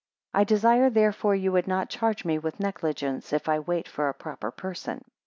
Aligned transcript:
3 0.33 0.41
I 0.41 0.43
desire 0.45 0.89
therefore 0.89 1.35
you 1.35 1.51
would 1.51 1.67
not 1.67 1.87
charge 1.91 2.25
me 2.25 2.39
with 2.39 2.59
negligence, 2.59 3.31
if 3.31 3.47
I 3.47 3.59
wait 3.59 3.87
for 3.87 4.09
a 4.09 4.15
proper 4.15 4.49
person. 4.49 5.05